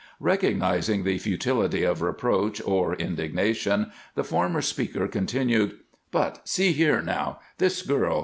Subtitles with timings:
[0.19, 5.77] Recognizing the futility of reproach or indignation, the former speaker continued:
[6.09, 7.39] "But see here, now!
[7.59, 8.19] This girl!